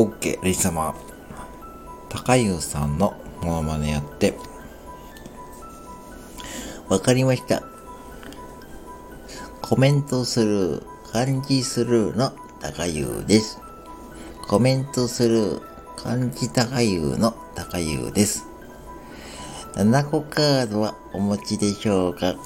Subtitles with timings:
[0.00, 0.94] OK、レイ様。
[2.08, 4.34] 高優さんのモノマネやって。
[6.88, 7.62] わかりました。
[9.60, 10.82] コメントする、
[11.12, 13.60] 漢字するの高優です。
[14.48, 15.60] コメントする、
[15.98, 18.46] 漢字高優の高優です。
[19.74, 22.36] 7個カードはお持ちでしょうか？